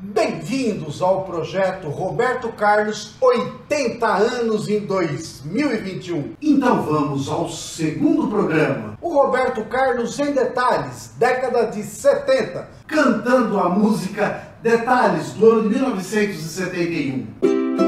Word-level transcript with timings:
Bem-vindos 0.00 1.02
ao 1.02 1.24
projeto 1.24 1.88
Roberto 1.88 2.50
Carlos 2.50 3.16
80 3.20 4.06
anos 4.06 4.68
em 4.68 4.78
2021. 4.78 6.34
Então 6.40 6.82
vamos 6.82 7.28
ao 7.28 7.48
segundo 7.48 8.28
programa. 8.28 8.96
O 9.02 9.12
Roberto 9.12 9.64
Carlos 9.64 10.16
em 10.20 10.32
detalhes, 10.32 11.14
década 11.18 11.64
de 11.64 11.82
70, 11.82 12.68
cantando 12.86 13.58
a 13.58 13.68
música 13.68 14.40
Detalhes 14.62 15.32
do 15.32 15.50
ano 15.50 15.68
de 15.68 15.74
1971. 15.74 17.87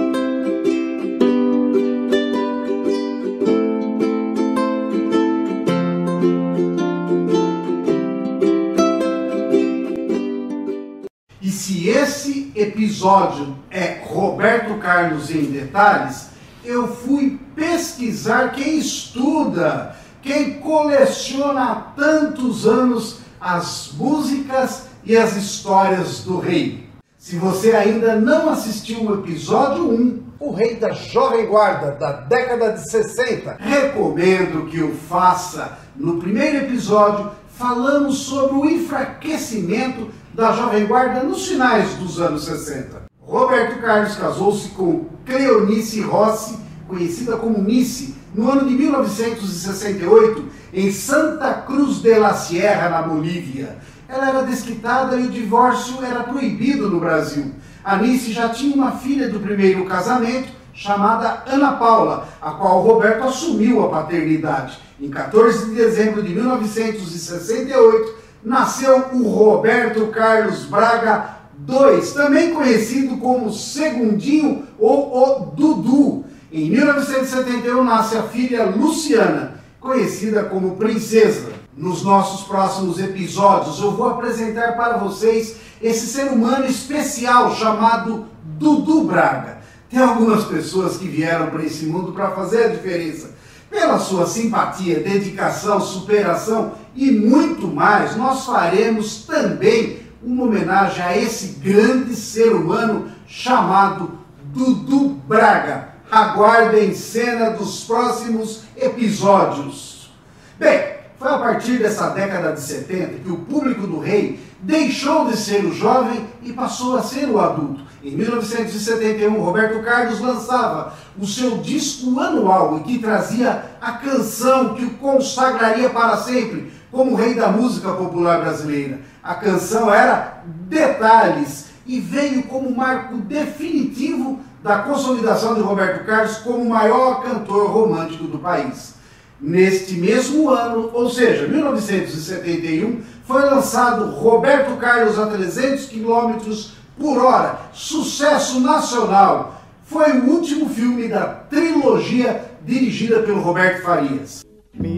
Esse 11.89 12.53
episódio 12.55 13.57
é 13.71 14.01
Roberto 14.05 14.79
Carlos 14.79 15.31
em 15.31 15.45
detalhes, 15.45 16.29
eu 16.65 16.89
fui 16.89 17.39
pesquisar 17.55 18.53
quem 18.53 18.79
estuda, 18.79 19.97
quem 20.23 20.55
coleciona 20.55 21.73
há 21.73 21.75
tantos 21.75 22.67
anos 22.67 23.19
as 23.41 23.93
músicas 23.95 24.87
e 25.05 25.17
as 25.17 25.37
histórias 25.37 26.21
do 26.21 26.39
rei. 26.39 26.89
Se 27.19 27.37
você 27.37 27.73
ainda 27.73 28.17
não 28.17 28.49
assistiu 28.51 29.03
o 29.03 29.15
episódio 29.15 29.91
1, 29.91 30.23
o 30.41 30.53
rei 30.53 30.77
da 30.77 30.93
Jovem 30.93 31.47
Guarda 31.47 31.93
da 31.93 32.13
década 32.13 32.73
de 32.73 32.91
60, 32.91 33.57
recomendo 33.61 34.67
que 34.71 34.83
o 34.83 34.95
faça. 34.95 35.79
No 35.95 36.19
primeiro 36.19 36.65
episódio, 36.65 37.31
falamos 37.61 38.21
sobre 38.21 38.57
o 38.57 38.71
enfraquecimento 38.71 40.09
da 40.33 40.51
Jovem 40.53 40.87
Guarda 40.87 41.23
nos 41.23 41.47
finais 41.47 41.93
dos 41.97 42.19
anos 42.19 42.47
60. 42.47 43.03
Roberto 43.21 43.83
Carlos 43.83 44.17
casou-se 44.17 44.71
com 44.71 45.05
Cleonice 45.27 46.01
Rossi, 46.01 46.59
conhecida 46.89 47.37
como 47.37 47.63
Nice, 47.63 48.15
no 48.35 48.51
ano 48.51 48.67
de 48.67 48.75
1968, 48.75 50.43
em 50.73 50.91
Santa 50.91 51.53
Cruz 51.53 52.01
de 52.01 52.19
la 52.19 52.33
Sierra, 52.33 52.89
na 52.89 53.03
Bolívia. 53.03 53.77
Ela 54.09 54.31
era 54.31 54.43
desquitada 54.43 55.17
e 55.17 55.27
o 55.27 55.31
divórcio 55.31 56.03
era 56.03 56.25
proibido 56.25 56.89
no 56.89 56.99
Brasil. 56.99 57.53
A 57.85 57.97
Nice 57.97 58.33
já 58.33 58.49
tinha 58.49 58.75
uma 58.75 58.93
filha 58.93 59.29
do 59.29 59.39
primeiro 59.39 59.85
casamento, 59.85 60.49
chamada 60.73 61.45
Ana 61.47 61.73
Paula, 61.73 62.29
a 62.41 62.51
qual 62.53 62.83
Roberto 62.83 63.25
assumiu 63.25 63.85
a 63.85 63.89
paternidade. 63.89 64.79
Em 65.01 65.09
14 65.09 65.67
de 65.67 65.75
dezembro 65.75 66.23
de 66.23 66.35
1968, 66.35 68.15
nasceu 68.45 69.11
o 69.13 69.29
Roberto 69.29 70.07
Carlos 70.09 70.65
Braga 70.65 71.41
II, 71.69 72.01
também 72.15 72.55
conhecido 72.55 73.17
como 73.19 73.53
Segundinho 73.53 74.67
ou 74.79 75.17
o 75.17 75.47
Dudu. 75.55 76.25
Em 76.53 76.71
1971 76.71 77.85
nasce 77.85 78.17
a 78.17 78.25
filha 78.25 78.65
Luciana, 78.65 79.61
conhecida 79.79 80.45
como 80.45 80.77
Princesa. 80.77 81.53
Nos 81.77 82.03
nossos 82.03 82.47
próximos 82.47 82.99
episódios 82.99 83.81
eu 83.81 83.93
vou 83.93 84.09
apresentar 84.09 84.77
para 84.77 84.99
vocês 84.99 85.57
esse 85.81 86.07
ser 86.07 86.31
humano 86.31 86.67
especial 86.67 87.55
chamado 87.55 88.27
Dudu 88.43 89.05
Braga. 89.05 89.60
Tem 89.91 90.01
algumas 90.01 90.45
pessoas 90.45 90.97
que 90.97 91.09
vieram 91.09 91.51
para 91.51 91.65
esse 91.65 91.85
mundo 91.85 92.13
para 92.13 92.31
fazer 92.31 92.65
a 92.65 92.69
diferença. 92.69 93.33
Pela 93.69 93.99
sua 93.99 94.25
simpatia, 94.25 95.01
dedicação, 95.01 95.81
superação 95.81 96.75
e 96.95 97.11
muito 97.11 97.67
mais, 97.67 98.17
nós 98.17 98.47
faremos 98.47 99.25
também 99.25 99.99
uma 100.23 100.45
homenagem 100.45 101.03
a 101.03 101.17
esse 101.17 101.59
grande 101.61 102.15
ser 102.15 102.53
humano 102.53 103.11
chamado 103.27 104.13
Dudu 104.45 105.21
Braga. 105.27 105.89
Aguardem 106.11 106.95
cena 106.95 107.51
dos 107.51 107.85
próximos 107.85 108.63
episódios. 108.77 110.13
Bem, 110.59 111.01
foi 111.19 111.29
a 111.29 111.39
partir 111.39 111.79
dessa 111.79 112.11
década 112.11 112.53
de 112.53 112.61
70 112.61 113.21
que 113.21 113.31
o 113.31 113.39
público 113.39 113.87
do 113.87 113.99
rei 113.99 114.39
deixou 114.63 115.27
de 115.27 115.37
ser 115.37 115.65
o 115.65 115.73
jovem 115.73 116.27
e 116.43 116.53
passou 116.53 116.97
a 116.97 117.03
ser 117.03 117.29
o 117.29 117.41
adulto. 117.41 117.83
Em 118.03 118.17
1971, 118.17 119.39
Roberto 119.41 119.83
Carlos 119.85 120.21
lançava 120.21 120.95
o 121.19 121.27
seu 121.27 121.59
disco 121.59 122.19
anual 122.19 122.79
e 122.79 122.83
que 122.85 122.99
trazia 122.99 123.65
a 123.81 123.93
canção 123.93 124.75
que 124.75 124.85
o 124.85 124.95
consagraria 124.95 125.91
para 125.91 126.17
sempre 126.17 126.73
como 126.91 127.15
rei 127.15 127.35
da 127.35 127.49
música 127.49 127.93
popular 127.93 128.41
brasileira. 128.41 129.01
A 129.23 129.35
canção 129.35 129.93
era 129.93 130.43
Detalhes 130.67 131.67
e 131.87 132.01
veio 132.01 132.45
como 132.45 132.75
marco 132.75 133.17
definitivo 133.19 134.41
da 134.63 134.79
consolidação 134.79 135.55
de 135.55 135.61
Roberto 135.61 136.05
Carlos 136.05 136.39
como 136.39 136.63
o 136.63 136.69
maior 136.69 137.23
cantor 137.23 137.71
romântico 137.71 138.25
do 138.25 138.39
país. 138.39 138.95
Neste 139.41 139.95
mesmo 139.95 140.51
ano, 140.51 140.91
ou 140.93 141.09
seja, 141.09 141.49
1971, 141.49 143.01
foi 143.31 143.45
lançado 143.45 144.11
Roberto 144.11 144.77
Carlos 144.77 145.17
a 145.17 145.27
300 145.27 145.87
quilômetros 145.87 146.73
por 146.99 147.17
hora, 147.25 147.61
sucesso 147.73 148.59
nacional. 148.59 149.55
Foi 149.85 150.19
o 150.19 150.31
último 150.31 150.69
filme 150.69 151.07
da 151.07 151.27
trilogia 151.27 152.45
dirigida 152.65 153.23
pelo 153.23 153.41
Roberto 153.41 153.83
Farias. 153.83 154.45
Me 154.75 154.91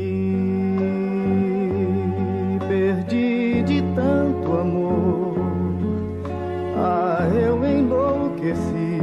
perdi 2.66 3.62
de 3.65 3.82
tanto 3.94 4.50
amor, 4.50 5.37
ah, 6.78 7.28
eu 7.34 7.62
enlouqueci. 7.62 8.98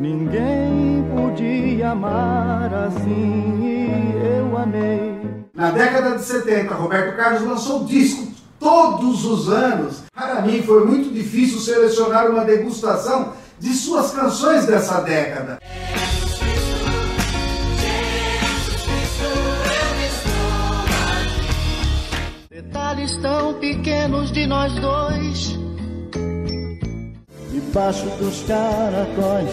Ninguém 0.00 1.04
podia 1.14 1.90
amar 1.90 2.72
assim 2.72 3.60
e 3.62 4.38
eu 4.38 4.56
amei. 4.56 5.15
Na 5.56 5.70
década 5.70 6.18
de 6.18 6.22
70, 6.22 6.74
Roberto 6.74 7.16
Carlos 7.16 7.42
lançou 7.48 7.84
disco 7.86 8.30
todos 8.60 9.24
os 9.24 9.48
anos. 9.48 10.02
Para 10.14 10.42
mim 10.42 10.62
foi 10.62 10.84
muito 10.84 11.10
difícil 11.14 11.58
selecionar 11.58 12.30
uma 12.30 12.44
degustação 12.44 13.32
de 13.58 13.72
suas 13.72 14.10
canções 14.10 14.66
dessa 14.66 15.00
década. 15.00 15.58
Detalhes 22.50 23.16
tão 23.16 23.54
pequenos 23.54 24.30
de 24.32 24.46
nós 24.46 24.74
dois. 24.74 25.58
Debaixo 27.50 28.04
dos 28.18 28.42
caracóis 28.42 29.50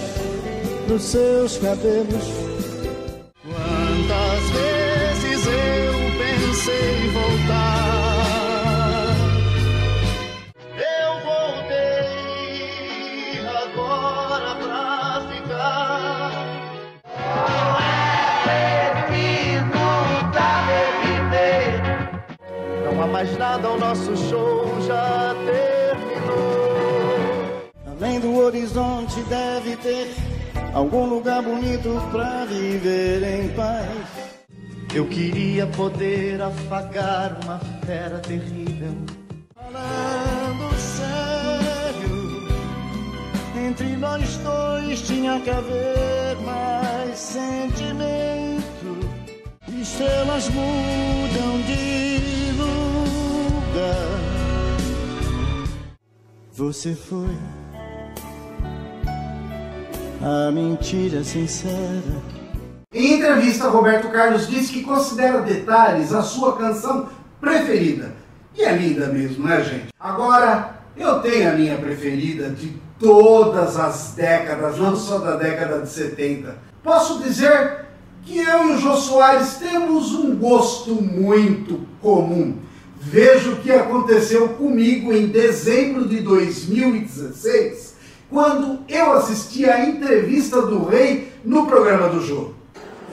dos 0.86 1.02
seus 1.02 1.58
cabelos. 1.60 2.43
Pensei 7.14 7.22
em 7.22 7.38
voltar. 7.38 7.94
mais 23.12 23.38
nada, 23.38 23.70
o 23.70 23.78
nosso 23.78 24.18
show 24.18 24.66
já 24.82 25.36
terminou. 25.46 26.74
Além 27.86 28.20
do 28.20 28.38
horizonte 28.38 29.22
deve 29.30 29.78
ter 29.78 30.10
algum 30.74 31.06
lugar 31.06 31.42
bonito 31.42 31.90
pra 32.12 32.44
viver 32.46 33.24
em 33.24 33.50
paz. 33.50 34.03
Eu 34.96 35.08
queria 35.08 35.66
poder 35.68 36.42
afagar 36.42 37.38
uma 37.44 37.60
fera 37.86 38.20
terrível. 38.20 38.94
Falando 39.56 40.74
sério, 40.78 42.48
entre 43.68 43.96
nós 43.98 44.38
dois 44.38 45.02
tinha 45.02 45.40
que 45.40 45.50
haver 45.50 46.38
mais 46.46 47.18
sentimento. 47.18 48.64
Estrelas 49.68 50.50
mudam 50.50 51.62
de 51.68 51.94
Você 56.56 56.94
foi 56.94 57.36
a 60.22 60.52
mentira 60.52 61.24
sincera. 61.24 62.33
Em 62.94 63.14
entrevista, 63.14 63.70
Roberto 63.70 64.10
Carlos 64.10 64.48
disse 64.48 64.72
que 64.72 64.84
considera 64.84 65.42
Detalhes 65.42 66.14
a 66.14 66.22
sua 66.22 66.56
canção 66.58 67.10
preferida. 67.42 68.14
E 68.56 68.64
é 68.64 68.72
linda 68.72 69.08
mesmo, 69.08 69.48
né, 69.48 69.64
gente? 69.64 69.88
Agora, 70.00 70.82
eu 70.96 71.20
tenho 71.20 71.50
a 71.50 71.54
minha 71.54 71.78
preferida 71.78 72.50
de 72.50 72.74
todas 73.00 73.78
as 73.78 74.14
décadas, 74.16 74.78
não 74.78 74.96
só 74.96 75.18
da 75.18 75.36
década 75.36 75.82
de 75.82 75.90
70. 75.90 76.56
Posso 76.84 77.24
dizer 77.24 77.86
que 78.22 78.38
eu 78.38 78.70
e 78.70 78.74
o 78.74 78.78
Jô 78.78 78.96
Soares 78.96 79.56
temos 79.56 80.14
um 80.14 80.36
gosto 80.36 80.94
muito 81.02 81.88
comum 82.00 82.60
Veja 83.06 83.50
o 83.52 83.58
que 83.58 83.70
aconteceu 83.70 84.50
comigo 84.50 85.12
em 85.12 85.28
dezembro 85.28 86.08
de 86.08 86.22
2016, 86.22 87.96
quando 88.30 88.80
eu 88.88 89.12
assisti 89.12 89.70
a 89.70 89.86
entrevista 89.86 90.62
do 90.62 90.86
rei 90.86 91.34
no 91.44 91.68
programa 91.68 92.08
do 92.08 92.22
jogo. 92.22 92.56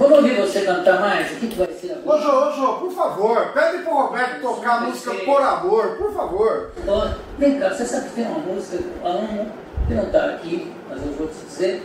Vamos 0.00 0.16
ouvir 0.16 0.34
você 0.40 0.62
cantar 0.62 0.98
mais? 0.98 1.30
O 1.30 1.34
que, 1.36 1.48
que 1.48 1.58
vai 1.58 1.70
ser 1.74 1.92
agora? 1.92 2.18
Ô, 2.18 2.22
Jô, 2.22 2.30
ô, 2.30 2.52
Jô, 2.52 2.72
por 2.78 2.90
favor, 2.90 3.52
pede 3.52 3.82
pro 3.82 3.92
Roberto 3.92 4.40
tocar 4.40 4.78
a 4.78 4.80
música 4.80 5.10
ser... 5.10 5.24
Por 5.26 5.42
Amor, 5.42 5.88
por 5.98 6.14
favor. 6.14 6.70
Ó, 6.88 7.08
vem 7.36 7.60
cá, 7.60 7.68
você 7.68 7.84
sabe 7.84 8.08
que 8.08 8.14
tem 8.14 8.24
uma 8.24 8.38
música, 8.38 8.82
amo, 9.04 9.52
que 9.86 9.92
não 9.92 10.06
tá 10.06 10.24
aqui, 10.24 10.72
mas 10.88 11.04
eu 11.04 11.12
vou 11.12 11.26
te 11.26 11.34
dizer, 11.44 11.82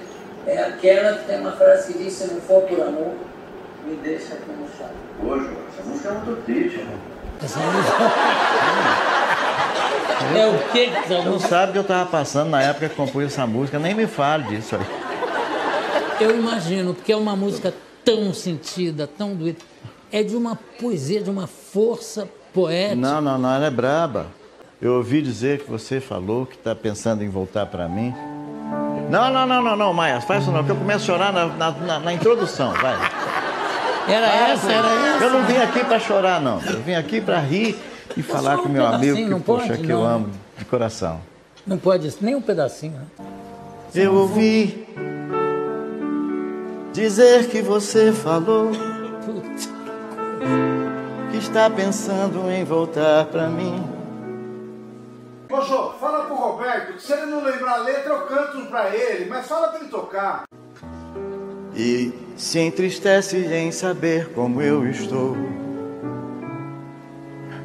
é 0.48 0.64
aquela 0.64 1.18
que 1.18 1.26
tem 1.26 1.42
uma 1.42 1.52
frase 1.52 1.92
que 1.92 2.04
diz, 2.04 2.14
se 2.14 2.34
não 2.34 2.40
for 2.40 2.62
por 2.62 2.80
amor, 2.80 3.16
me 3.86 3.98
deixa 3.98 4.36
aqui 4.36 4.50
no 4.50 4.66
chão. 4.78 4.88
Ô, 5.22 5.38
Jô, 5.38 5.50
essa 5.74 5.84
música 5.86 6.08
é 6.08 6.12
muito 6.14 6.46
triste, 6.46 6.80
irmão. 6.80 6.96
É 10.36 10.48
o 10.48 10.58
que 10.72 10.90
que 10.90 11.22
não 11.26 11.38
sabe 11.38 11.74
que 11.74 11.78
eu 11.78 11.82
estava 11.82 12.10
passando 12.10 12.50
na 12.50 12.62
época 12.62 12.88
que 12.88 12.96
compus 12.96 13.26
essa 13.26 13.46
música, 13.46 13.78
nem 13.78 13.94
me 13.94 14.08
fale 14.08 14.44
disso 14.46 14.78
aí. 14.78 14.86
Eu 16.22 16.36
imagino, 16.38 16.94
porque 16.94 17.12
é 17.12 17.16
uma 17.16 17.36
música 17.36 17.74
tão 18.06 18.34
sentida, 18.34 19.08
tão 19.08 19.36
doída. 19.36 19.60
É 20.12 20.24
de 20.24 20.36
uma 20.36 20.56
poesia, 20.80 21.22
de 21.22 21.30
uma 21.30 21.48
força 21.48 22.30
poética. 22.54 22.96
Não, 22.96 23.20
não, 23.20 23.38
não, 23.38 23.54
ela 23.54 23.66
é 23.66 23.72
braba. 23.72 24.28
Eu 24.82 24.94
ouvi 24.94 25.22
dizer 25.22 25.64
que 25.64 25.70
você 25.70 26.00
falou 26.00 26.46
que 26.46 26.56
está 26.56 26.76
pensando 26.76 27.24
em 27.24 27.30
voltar 27.30 27.66
para 27.66 27.90
mim. 27.90 28.14
Não, 29.10 29.32
não, 29.32 29.46
não, 29.46 29.62
não, 29.62 29.76
não, 29.76 29.94
Maia, 29.94 30.22
faz 30.22 30.44
isso 30.44 30.52
não, 30.52 30.64
que 30.64 30.72
eu 30.72 30.76
começo 30.76 31.04
a 31.04 31.06
chorar 31.06 31.34
na, 31.34 31.48
na, 31.48 31.72
na, 31.72 32.00
na 32.00 32.14
introdução, 32.14 32.72
vai. 32.74 32.96
Era 34.08 34.28
ah, 34.28 34.50
essa, 34.50 34.72
era 34.72 34.88
essa. 34.88 35.24
Eu 35.24 35.32
não 35.32 35.46
vim 35.46 35.58
aqui 35.58 35.84
para 35.84 36.00
chorar, 36.00 36.40
não. 36.40 36.62
Eu 36.62 36.82
vim 36.82 36.94
aqui 36.94 37.20
para 37.20 37.40
rir 37.40 37.76
e 38.16 38.22
falar 38.22 38.58
com 38.58 38.70
meu 38.70 38.86
amigo 38.86 39.16
que, 39.16 39.44
poxa, 39.44 39.68
pode, 39.68 39.82
que 39.82 39.88
não. 39.88 40.02
eu 40.02 40.06
amo 40.06 40.30
de 40.58 40.66
coração. 40.66 41.20
Não 41.66 41.78
pode, 41.78 42.14
nem 42.22 42.36
um 42.36 42.42
pedacinho, 42.42 42.94
né? 42.94 43.28
Eu 43.94 44.14
ouvi 44.14 44.86
dizer 46.96 47.50
que 47.50 47.62
você 47.62 48.14
falou 48.14 48.72
que 51.30 51.38
está 51.38 51.70
pensando 51.70 52.50
em 52.50 52.64
voltar 52.64 53.26
para 53.26 53.50
mim. 53.50 53.84
Jô, 55.50 55.92
fala 56.00 56.26
pro 56.26 56.36
Roberto 56.36 56.94
que 56.94 57.02
se 57.02 57.12
ele 57.12 57.26
não 57.26 57.44
lembrar 57.44 57.80
a 57.80 57.84
letra 57.84 58.14
eu 58.14 58.22
canto 58.28 58.66
pra 58.68 58.96
ele, 58.96 59.26
mas 59.26 59.46
fala 59.46 59.68
pra 59.70 59.80
ele 59.80 59.90
tocar. 59.90 60.44
E 61.76 62.14
se 62.38 62.60
entristece 62.60 63.38
em 63.38 63.74
saber 63.74 64.30
como 64.30 64.62
eu 64.62 64.90
estou. 64.90 65.36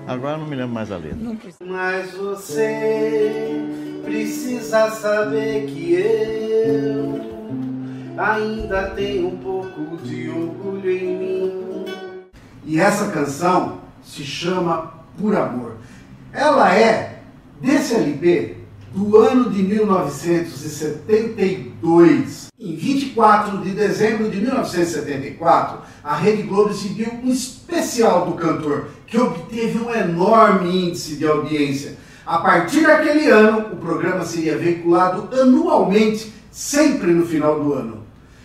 Agora 0.09 0.39
não 0.39 0.47
me 0.47 0.57
lembro 0.57 0.75
mais 0.75 0.91
a 0.91 0.97
letra. 0.97 1.19
Mas 1.61 2.11
você 2.15 3.63
precisa 4.05 4.91
saber 4.91 5.67
que 5.67 5.95
eu 5.95 7.30
ainda 8.17 8.91
tenho 8.91 9.29
um 9.29 9.37
pouco 9.37 9.97
de 9.99 10.29
orgulho 10.29 10.91
em 10.91 11.17
mim. 11.17 11.85
E 12.65 12.81
essa 12.81 13.11
canção 13.11 13.79
se 14.03 14.25
chama 14.25 14.93
Por 15.19 15.37
Amor. 15.37 15.77
Ela 16.33 16.75
é 16.75 17.21
desse 17.61 17.95
LP 17.95 18.57
do 18.95 19.17
ano 19.17 19.51
de 19.51 19.63
1972. 19.63 22.49
Em 22.59 22.77
24 22.77 23.59
de 23.59 23.71
dezembro 23.71 24.29
de 24.29 24.41
1974, 24.41 25.79
a 26.03 26.17
Rede 26.17 26.43
Globo 26.43 26.71
exibiu 26.71 27.13
um 27.23 27.31
especial 27.31 28.27
do 28.27 28.33
cantor, 28.35 28.89
que 29.07 29.17
obteve 29.19 29.79
um 29.79 29.95
enorme 29.95 30.89
índice 30.89 31.15
de 31.17 31.25
audiência. 31.27 31.97
A 32.27 32.39
partir 32.39 32.83
daquele 32.83 33.29
ano, 33.29 33.69
o 33.73 33.77
programa 33.77 34.25
seria 34.25 34.59
veiculado 34.59 35.29
anualmente, 35.41 36.33
sempre 36.51 37.13
no 37.13 37.25
final 37.27 37.63
do 37.63 37.73
ano. 37.73 38.00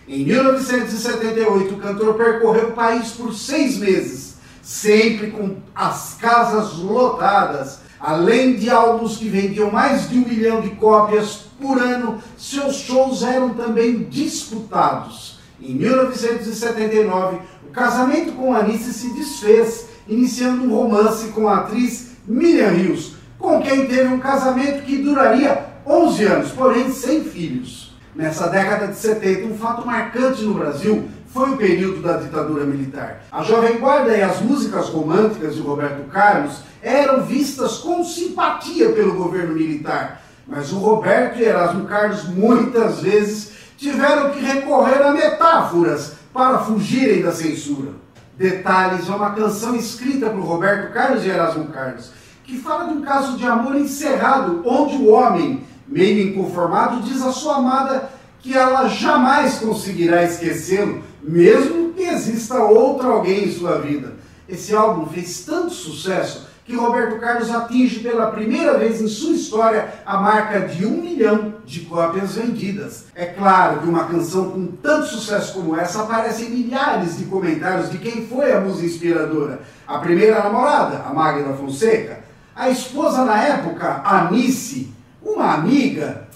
Em 0.08 0.24
1978, 0.26 1.74
o 1.74 1.78
cantor 1.78 2.14
percorreu 2.14 2.70
o 2.70 2.74
país 2.74 3.12
por 3.12 3.34
seis 3.34 3.78
meses, 3.78 4.36
sempre 4.62 5.32
com 5.32 5.58
as 5.74 6.16
casas 6.20 6.78
lotadas 6.78 7.86
Além 8.06 8.54
de 8.54 8.70
álbuns 8.70 9.18
que 9.18 9.28
vendiam 9.28 9.72
mais 9.72 10.08
de 10.08 10.20
um 10.20 10.28
milhão 10.28 10.62
de 10.62 10.70
cópias 10.72 11.46
por 11.60 11.82
ano, 11.82 12.22
seus 12.38 12.76
shows 12.76 13.24
eram 13.24 13.56
também 13.56 14.04
disputados. 14.04 15.40
Em 15.60 15.74
1979, 15.74 17.40
o 17.68 17.72
casamento 17.72 18.34
com 18.34 18.54
Anice 18.54 18.94
se 18.94 19.12
desfez, 19.14 19.88
iniciando 20.08 20.66
um 20.66 20.76
romance 20.76 21.30
com 21.30 21.48
a 21.48 21.58
atriz 21.62 22.12
Miriam 22.28 22.70
Rios, 22.70 23.16
com 23.40 23.60
quem 23.62 23.88
teve 23.88 24.14
um 24.14 24.20
casamento 24.20 24.84
que 24.84 24.98
duraria 24.98 25.66
11 25.84 26.24
anos, 26.26 26.52
porém 26.52 26.92
sem 26.92 27.24
filhos. 27.24 27.95
Nessa 28.16 28.48
década 28.48 28.88
de 28.88 28.96
70, 28.96 29.46
um 29.48 29.58
fato 29.58 29.86
marcante 29.86 30.42
no 30.42 30.54
Brasil 30.54 31.04
foi 31.34 31.50
o 31.50 31.58
período 31.58 32.02
da 32.02 32.16
ditadura 32.16 32.64
militar. 32.64 33.24
A 33.30 33.44
Jovem 33.44 33.78
Guarda 33.78 34.16
e 34.16 34.22
as 34.22 34.40
músicas 34.40 34.88
românticas 34.88 35.56
de 35.56 35.62
Roberto 35.62 36.10
Carlos 36.10 36.62
eram 36.82 37.24
vistas 37.24 37.80
com 37.80 38.06
simpatia 38.06 38.94
pelo 38.94 39.16
governo 39.16 39.54
militar. 39.54 40.22
Mas 40.48 40.72
o 40.72 40.78
Roberto 40.78 41.40
e 41.40 41.44
Erasmo 41.44 41.88
Carlos 41.88 42.24
muitas 42.30 43.02
vezes 43.02 43.52
tiveram 43.78 44.30
que 44.30 44.40
recorrer 44.40 45.02
a 45.02 45.12
metáforas 45.12 46.14
para 46.34 46.60
fugirem 46.60 47.22
da 47.22 47.34
censura. 47.34 47.92
Detalhes 48.38 49.10
é 49.10 49.12
uma 49.12 49.32
canção 49.32 49.76
escrita 49.76 50.30
por 50.30 50.40
Roberto 50.40 50.94
Carlos 50.94 51.26
e 51.26 51.30
Erasmo 51.30 51.68
Carlos, 51.68 52.12
que 52.46 52.58
fala 52.58 52.86
de 52.86 52.94
um 52.94 53.02
caso 53.02 53.38
de 53.38 53.46
amor 53.46 53.76
encerrado, 53.76 54.62
onde 54.66 54.96
o 54.96 55.10
homem, 55.10 55.66
meio 55.88 56.30
inconformado, 56.30 57.02
diz 57.02 57.22
à 57.22 57.32
sua 57.32 57.58
amada 57.58 58.10
que 58.40 58.56
ela 58.56 58.88
jamais 58.88 59.58
conseguirá 59.58 60.24
esquecê-lo, 60.24 61.04
mesmo 61.22 61.94
que 61.94 62.04
exista 62.04 62.60
outro 62.60 63.12
alguém 63.12 63.46
em 63.46 63.52
sua 63.52 63.80
vida. 63.80 64.14
Esse 64.48 64.76
álbum 64.76 65.08
fez 65.08 65.44
tanto 65.44 65.74
sucesso 65.74 66.48
que 66.66 66.76
Roberto 66.76 67.20
Carlos 67.20 67.50
atinge 67.52 68.00
pela 68.00 68.32
primeira 68.32 68.78
vez 68.78 69.00
em 69.00 69.08
sua 69.08 69.34
história 69.34 69.94
a 70.04 70.18
marca 70.18 70.62
de 70.62 70.86
um 70.86 71.02
milhão 71.02 71.56
de 71.64 71.82
cópias 71.82 72.34
vendidas. 72.36 73.06
É 73.14 73.26
claro 73.26 73.82
que 73.82 73.88
uma 73.88 74.06
canção 74.06 74.50
com 74.50 74.66
tanto 74.68 75.08
sucesso 75.08 75.54
como 75.54 75.80
essa 75.80 76.02
aparece 76.02 76.46
em 76.46 76.50
milhares 76.50 77.18
de 77.18 77.26
comentários 77.26 77.92
de 77.92 78.00
quem 78.00 78.28
foi 78.28 78.52
a 78.52 78.60
musa 78.60 78.84
inspiradora. 78.84 79.62
A 79.88 80.00
primeira 80.00 80.44
namorada, 80.44 81.04
a 81.08 81.14
Magda 81.14 81.54
Fonseca, 81.54 82.20
a 82.56 82.70
esposa 82.70 83.24
na 83.24 83.44
época, 83.44 84.02
a 84.04 84.32
Nice, 84.32 84.92
uma 85.26 85.56
amiga, 85.56 86.28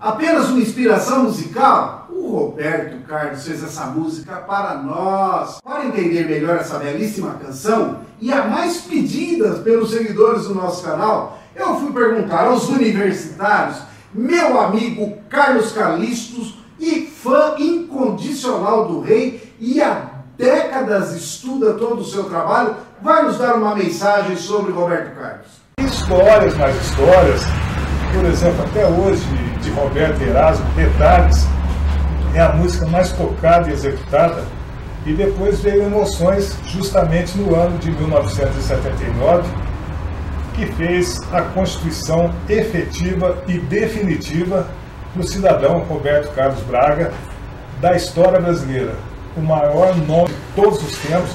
apenas 0.00 0.48
uma 0.48 0.60
inspiração 0.60 1.24
musical? 1.24 2.08
O 2.10 2.28
Roberto 2.28 3.06
Carlos 3.06 3.46
fez 3.46 3.62
essa 3.62 3.86
música 3.86 4.36
para 4.36 4.74
nós. 4.74 5.60
Para 5.64 5.86
entender 5.86 6.26
melhor 6.26 6.56
essa 6.56 6.78
belíssima 6.78 7.34
canção 7.34 8.00
e 8.20 8.32
a 8.32 8.44
mais 8.44 8.78
pedida 8.78 9.50
pelos 9.60 9.90
seguidores 9.90 10.44
do 10.44 10.54
nosso 10.54 10.84
canal, 10.84 11.38
eu 11.54 11.78
fui 11.78 11.92
perguntar 11.92 12.46
aos 12.46 12.68
universitários, 12.68 13.78
meu 14.12 14.60
amigo 14.60 15.16
Carlos 15.30 15.72
Calistos 15.72 16.58
e 16.78 17.06
fã 17.06 17.54
incondicional 17.58 18.88
do 18.88 19.00
rei 19.00 19.54
e 19.60 19.80
há 19.80 20.10
décadas 20.36 21.14
estuda 21.14 21.74
todo 21.74 22.00
o 22.00 22.04
seu 22.04 22.24
trabalho, 22.24 22.74
vai 23.00 23.22
nos 23.22 23.38
dar 23.38 23.54
uma 23.54 23.74
mensagem 23.76 24.36
sobre 24.36 24.72
Roberto 24.72 25.14
Carlos. 25.14 25.46
Histórias 25.78 26.56
mais 26.56 26.76
histórias, 26.76 27.42
por 28.14 28.24
exemplo, 28.26 28.64
até 28.64 28.86
hoje 28.86 29.24
de 29.60 29.70
Roberto 29.70 30.22
Erasmo, 30.22 30.64
Detalhes, 30.76 31.46
é 32.34 32.40
a 32.40 32.52
música 32.52 32.86
mais 32.86 33.12
tocada 33.12 33.68
e 33.68 33.72
executada. 33.72 34.44
E 35.04 35.12
depois 35.12 35.60
veio 35.60 35.82
Emoções, 35.82 36.56
justamente 36.66 37.36
no 37.36 37.54
ano 37.54 37.76
de 37.78 37.90
1979, 37.90 39.42
que 40.54 40.66
fez 40.74 41.20
a 41.32 41.42
constituição 41.42 42.32
efetiva 42.48 43.36
e 43.46 43.58
definitiva 43.58 44.66
do 45.14 45.26
cidadão 45.26 45.80
Roberto 45.80 46.32
Carlos 46.34 46.62
Braga 46.62 47.12
da 47.80 47.94
história 47.94 48.40
brasileira, 48.40 48.94
o 49.36 49.40
maior 49.40 49.94
nome 49.96 50.28
de 50.28 50.34
todos 50.54 50.82
os 50.82 50.96
tempos 50.98 51.30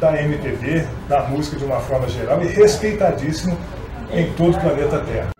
da 0.00 0.20
MPB, 0.22 0.86
da 1.08 1.24
música 1.24 1.58
de 1.58 1.64
uma 1.64 1.80
forma 1.80 2.08
geral 2.08 2.42
e 2.42 2.46
respeitadíssimo 2.46 3.58
em 4.12 4.32
todo 4.32 4.56
o 4.56 4.60
planeta 4.60 4.98
Terra. 5.00 5.39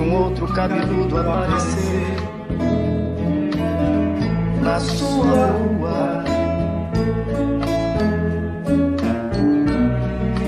Um 0.00 0.14
outro 0.14 0.46
cabeludo 0.54 1.18
aparecer 1.18 2.16
na 4.62 4.80
sua 4.80 5.46
rua. 5.46 6.24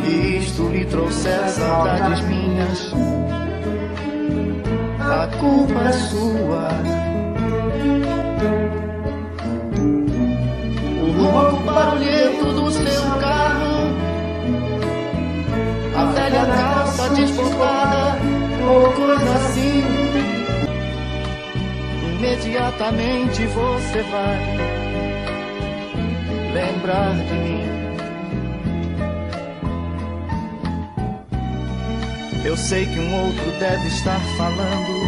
E 0.06 0.38
isto 0.38 0.68
lhe 0.68 0.85
trouxer 0.87 1.49
saudades 1.50 2.21
minhas, 2.23 2.92
a 4.99 5.26
culpa 5.38 5.80
é 5.80 5.92
sua. 5.92 7.12
Imediatamente 22.33 23.45
você 23.47 24.03
vai 24.05 24.39
lembrar 26.55 27.15
de 27.15 27.35
mim. 27.35 27.62
Eu 32.45 32.57
sei 32.57 32.87
que 32.87 32.99
um 32.99 33.27
outro 33.27 33.51
deve 33.61 33.87
estar 33.89 34.21
falando 34.39 35.03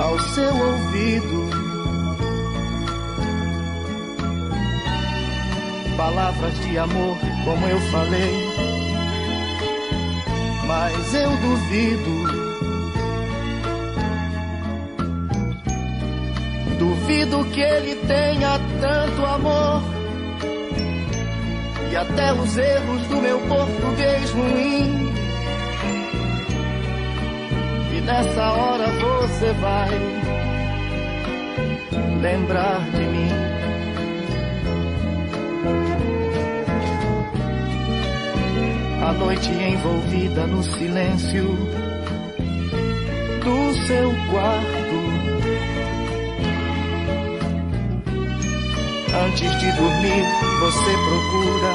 ao 0.00 0.18
seu 0.18 0.54
ouvido. 0.54 1.62
Palavras 5.96 6.58
de 6.60 6.78
amor, 6.78 7.16
como 7.44 7.66
eu 7.66 7.80
falei, 7.90 8.32
mas 10.66 11.14
eu 11.14 11.30
duvido. 11.36 12.41
Duvido 17.12 17.44
que 17.50 17.60
ele 17.60 17.94
tenha 18.06 18.58
tanto 18.80 19.26
amor. 19.26 19.82
E 21.90 21.96
até 21.96 22.32
os 22.32 22.56
erros 22.56 23.02
do 23.08 23.16
meu 23.20 23.38
português 23.40 24.30
ruim. 24.30 25.12
E 27.94 28.00
nessa 28.00 28.52
hora 28.52 28.86
você 28.86 29.52
vai 29.52 29.90
lembrar 32.22 32.80
de 32.92 33.04
mim. 33.04 33.28
A 39.06 39.12
noite 39.12 39.50
envolvida 39.50 40.46
no 40.46 40.62
silêncio 40.62 41.44
do 43.44 43.86
seu 43.86 44.10
quarto. 44.30 45.11
Antes 49.14 49.58
de 49.60 49.72
dormir, 49.72 50.24
você 50.60 50.92
procura 51.06 51.72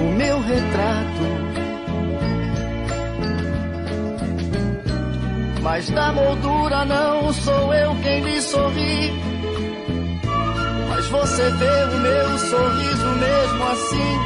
o 0.00 0.16
meu 0.16 0.40
retrato. 0.42 1.12
Mas 5.62 5.88
da 5.90 6.12
moldura 6.12 6.84
não 6.84 7.32
sou 7.32 7.72
eu 7.72 7.94
quem 8.02 8.20
lhe 8.20 8.42
sorri. 8.42 9.12
Mas 10.88 11.06
você 11.06 11.50
vê 11.50 11.84
o 11.84 11.98
meu 11.98 12.38
sorriso 12.38 13.08
mesmo 13.20 13.64
assim. 13.70 14.18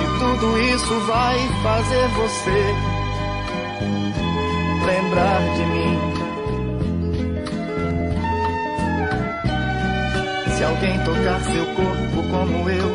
E 0.00 0.18
tudo 0.18 0.58
isso 0.58 1.00
vai 1.06 1.38
fazer 1.62 2.08
você 2.08 2.74
lembrar 4.84 5.40
de 5.54 5.64
mim. 5.66 6.11
Se 10.62 10.66
alguém 10.66 10.96
tocar 11.00 11.40
seu 11.40 11.66
corpo 11.74 12.22
como 12.30 12.70
eu, 12.70 12.88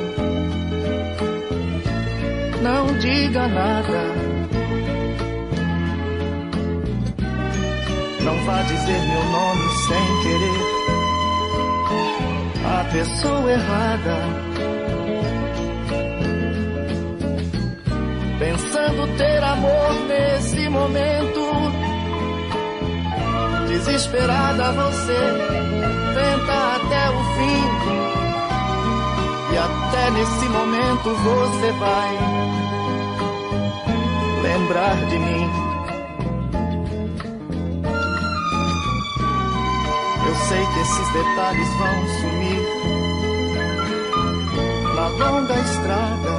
não 2.62 2.98
diga 2.98 3.46
nada. 3.46 4.04
Não 8.24 8.46
vá 8.46 8.62
dizer 8.62 9.02
meu 9.10 9.24
nome 9.26 9.70
sem 9.86 10.22
querer. 10.24 10.62
A 12.64 12.86
pessoa 12.86 13.52
errada. 13.52 14.16
Pensando 18.40 19.18
ter 19.18 19.44
amor 19.44 19.94
nesse 20.08 20.70
momento. 20.70 21.42
Desesperada 23.68 24.72
você 24.72 25.77
tenta 26.28 26.76
até 26.76 27.10
o 27.10 27.20
fim. 27.36 27.64
E 29.54 29.58
até 29.58 30.12
nesse 30.12 30.46
momento 30.50 31.10
você 31.24 31.72
vai 31.74 32.18
lembrar 34.44 34.96
de 35.08 35.20
mim. 35.20 35.50
Eu 40.28 40.36
sei 40.36 40.66
que 40.66 40.80
esses 40.80 41.14
detalhes 41.14 41.70
vão 41.78 42.08
sumir 42.20 42.62
na 44.96 45.08
longa 45.08 45.60
estrada 45.60 46.38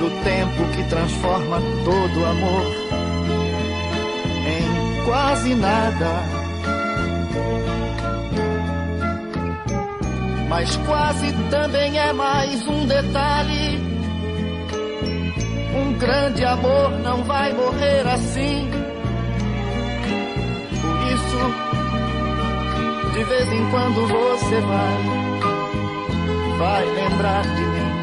do 0.00 0.24
tempo 0.24 0.64
que 0.74 0.82
transforma 0.88 1.60
todo 1.84 2.24
amor 2.26 2.83
quase 5.04 5.54
nada. 5.54 6.44
Mas 10.48 10.76
quase 10.78 11.32
também 11.50 11.98
é 11.98 12.12
mais 12.12 12.66
um 12.68 12.86
detalhe. 12.86 13.80
Um 15.76 15.92
grande 15.98 16.44
amor 16.44 16.90
não 17.02 17.24
vai 17.24 17.52
morrer 17.52 18.06
assim. 18.06 18.70
Por 20.80 21.12
isso, 21.12 21.38
de 23.14 23.24
vez 23.24 23.52
em 23.52 23.70
quando 23.70 24.06
você 24.06 24.60
vai, 24.60 24.98
vai 26.58 26.84
lembrar 26.84 27.42
de 27.42 27.62
mim. 27.62 27.94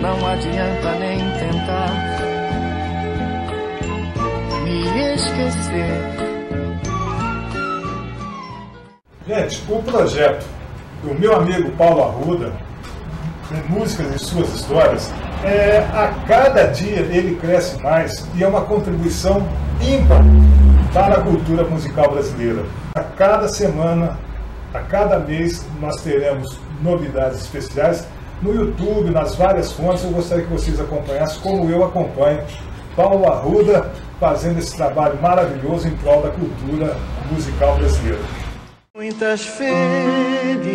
Não 0.00 0.26
adianta 0.26 0.98
nem 0.98 1.18
tentar 1.18 2.19
Gente, 9.26 9.62
o 9.68 9.82
projeto 9.82 10.44
do 11.02 11.14
meu 11.14 11.36
amigo 11.36 11.70
Paulo 11.72 12.02
Arruda, 12.02 12.52
Músicas 13.68 14.14
e 14.14 14.18
Suas 14.18 14.48
Histórias, 14.54 15.12
é, 15.44 15.78
a 15.92 16.08
cada 16.26 16.64
dia 16.64 17.00
ele 17.00 17.36
cresce 17.36 17.80
mais 17.82 18.26
e 18.34 18.42
é 18.42 18.48
uma 18.48 18.62
contribuição 18.62 19.46
ímpar 19.80 20.22
para 20.92 21.16
a 21.16 21.20
cultura 21.22 21.64
musical 21.64 22.10
brasileira. 22.10 22.64
A 22.94 23.02
cada 23.02 23.48
semana, 23.48 24.18
a 24.74 24.80
cada 24.80 25.18
mês, 25.18 25.64
nós 25.80 26.02
teremos 26.02 26.58
novidades 26.82 27.40
especiais 27.40 28.06
no 28.42 28.54
YouTube, 28.54 29.10
nas 29.10 29.34
várias 29.34 29.72
fontes. 29.72 30.04
Eu 30.04 30.10
gostaria 30.10 30.44
que 30.44 30.52
vocês 30.52 30.80
acompanhassem, 30.80 31.40
como 31.40 31.70
eu 31.70 31.84
acompanho, 31.84 32.42
Paulo 33.00 33.24
Arruda, 33.32 33.90
fazendo 34.20 34.58
esse 34.58 34.76
trabalho 34.76 35.18
maravilhoso 35.22 35.88
em 35.88 35.96
prol 35.96 36.20
da 36.20 36.28
cultura 36.28 36.94
musical 37.32 37.78
brasileira. 37.78 38.20
Muitas 38.94 39.46
felicidades, 39.46 40.74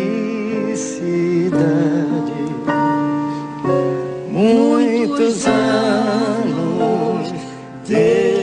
muitos 4.28 5.46
anos. 5.46 7.32
De... 7.86 8.35